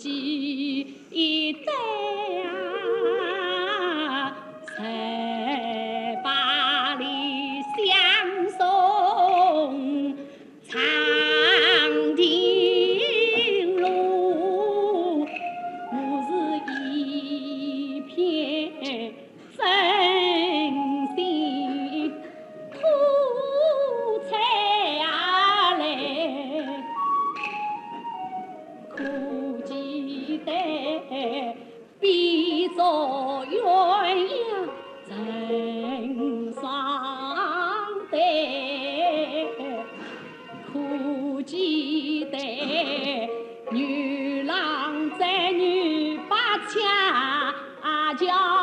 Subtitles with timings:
[0.00, 1.70] 几载
[2.44, 2.48] 啊，
[4.64, 4.78] 十
[6.24, 7.04] 八里
[7.76, 7.86] 相
[8.56, 8.58] 送
[10.66, 10.80] 长
[12.16, 12.22] 亭
[13.78, 15.26] 路，
[15.92, 15.94] 我
[16.26, 16.28] 是
[16.72, 18.10] 一片
[19.58, 19.60] 真
[21.14, 21.18] 心
[22.72, 22.74] 苦
[24.30, 24.32] 差
[25.04, 25.04] 啊
[25.74, 25.82] 来，
[28.96, 29.49] 苦。
[30.44, 31.56] 对
[31.98, 34.68] 比作鸳鸯
[35.08, 39.46] 成双对
[40.72, 42.38] 苦记得
[43.70, 46.36] 女郎织女把
[46.68, 46.80] 鹊
[48.18, 48.59] 叫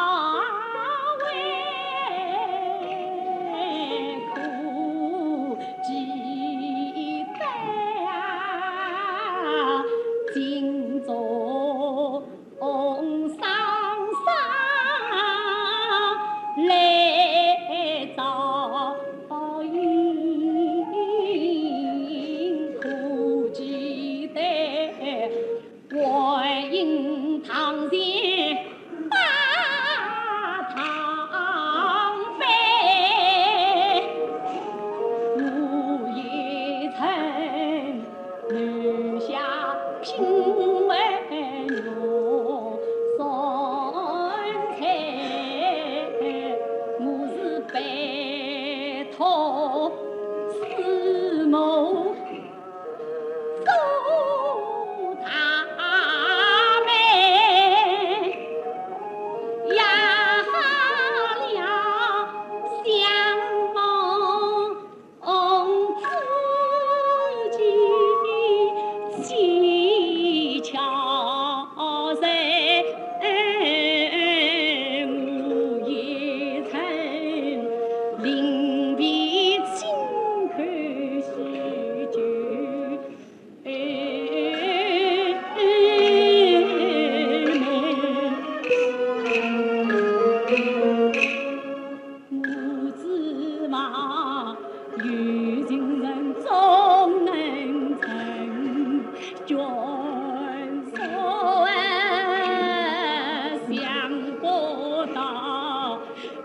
[49.20, 50.06] Oh.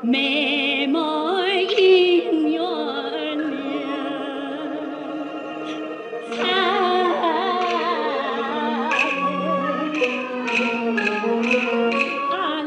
[0.04, 0.98] 妹妹
[1.66, 2.60] 姻缘
[6.40, 6.42] 啊，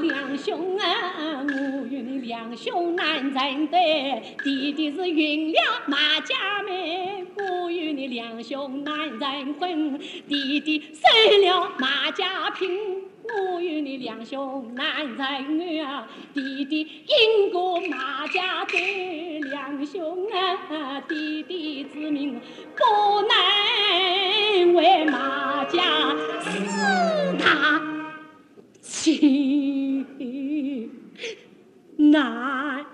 [0.01, 3.77] 两兄啊，我与你两兄难认得，
[4.41, 9.99] 弟弟是云了马家妹，我与你两兄难认分，
[10.29, 11.01] 弟弟收
[11.45, 13.13] 了马家聘。
[13.33, 22.39] 我与你两兄难认啊，弟弟因过马家对，两兄啊，弟弟之命
[22.75, 25.81] 不能为马家
[26.41, 27.81] 死大
[28.81, 30.05] 亲
[31.97, 32.84] 难。